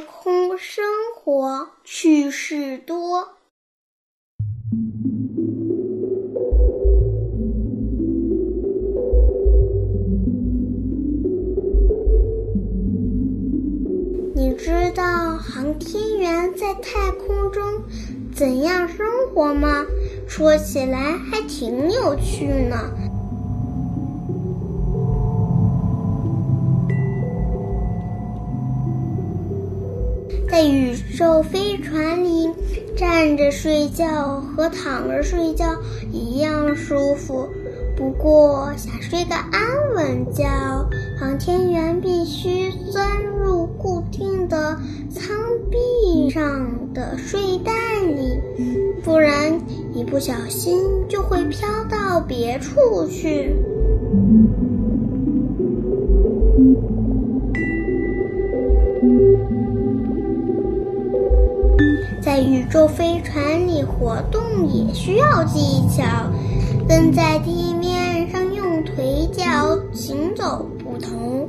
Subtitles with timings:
[0.00, 3.28] 空生活趣事多。
[14.34, 17.62] 你知道航天员在太空中
[18.34, 19.84] 怎样生活吗？
[20.28, 23.07] 说起来还挺有趣呢。
[30.58, 32.50] 在宇宙飞船里，
[32.96, 35.66] 站着睡觉和躺着睡觉
[36.10, 37.48] 一样舒服。
[37.96, 40.44] 不过，想睡个安稳觉，
[41.20, 44.76] 航天员必须钻入固定的
[45.08, 45.36] 舱
[45.70, 47.72] 壁上的睡袋
[48.04, 48.40] 里，
[49.04, 49.60] 不然
[49.94, 53.54] 一不小心就会飘到别处去。
[62.68, 66.04] 在宇宙飞船里活动也需要技巧，
[66.86, 71.48] 跟在地面上用腿脚行走不同。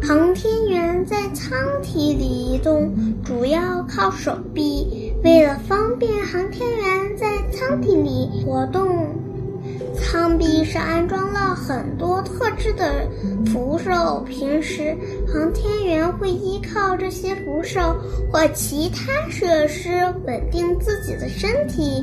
[0.00, 2.90] 航天员在舱体里移动
[3.22, 8.88] 主要靠手臂，为了方便航天员在舱体里活动。
[9.94, 13.06] 舱壁上安装了很多特制的
[13.46, 14.96] 扶手，平时
[15.30, 17.80] 航天员会依靠这些扶手
[18.32, 19.90] 或其他设施
[20.24, 22.02] 稳定自己的身体。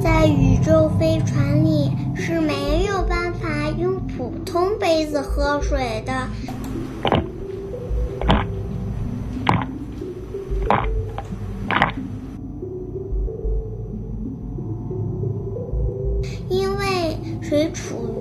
[0.00, 6.28] 在宇宙飞船里是没有办法用普通杯子喝水的。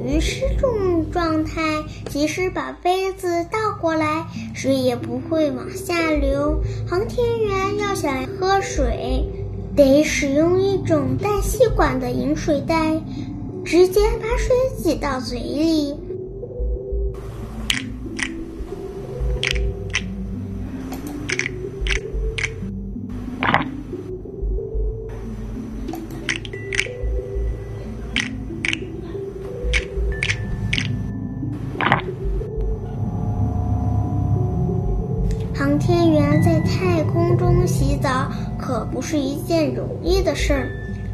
[0.05, 6.61] 于失重状态，即使把杯子倒过来，水也不会往下流。
[6.87, 9.25] 航天员要想喝水，
[9.75, 13.01] 得使用一种带吸管的饮水袋，
[13.65, 15.95] 直接把水挤到嘴里。
[35.59, 40.69] 航天员在太空中洗澡可不是一件容易的事儿，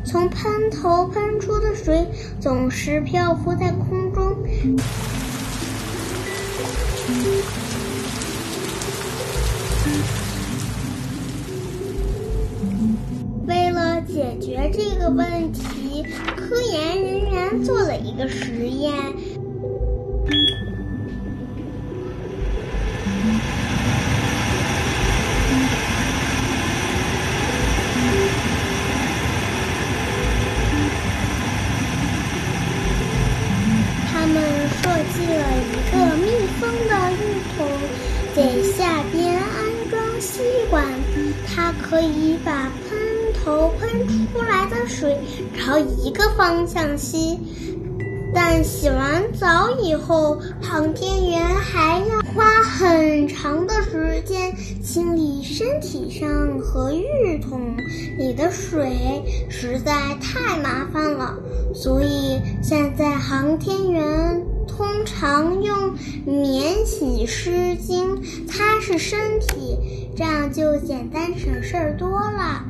[0.06, 2.08] 从喷头喷出的水
[2.40, 4.38] 总是漂浮在空中。
[13.48, 18.94] 为了解决这个问题，科研人员做了一个实验。
[34.08, 34.42] 他们
[35.16, 36.28] 设计了一个密
[36.59, 37.66] 封的浴桶，
[38.36, 38.44] 在
[38.74, 40.84] 下边安装吸管，
[41.48, 43.00] 它可以把喷
[43.34, 45.18] 头喷出来的水
[45.58, 47.40] 朝一个方向吸。
[48.34, 54.53] 但洗完澡以后，航天员还要花很长的时间
[54.84, 57.78] 清理身体上和浴桶
[58.18, 61.38] 里的水，实在太麻烦了。
[61.74, 65.94] 所以现在航天员通常用
[66.26, 68.18] 免洗湿巾
[68.48, 69.78] 擦拭身体，
[70.16, 72.64] 这样就简单省事儿多了。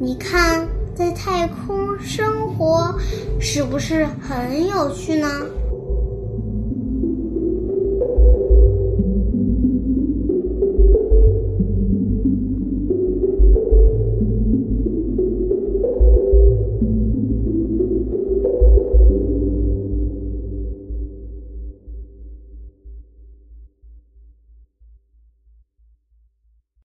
[0.00, 0.66] 你看。
[0.96, 2.96] 在太空生活
[3.40, 5.28] 是不是很有趣呢？